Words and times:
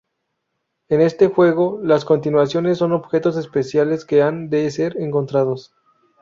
En 0.89 0.99
este 0.99 1.27
juego, 1.27 1.79
las 1.83 2.05
continuaciones 2.05 2.79
son 2.79 2.91
objetos 2.91 3.37
especiales 3.37 4.03
que 4.03 4.23
han 4.23 4.49
de 4.49 4.71
ser 4.71 4.97
encontrados. 4.99 5.75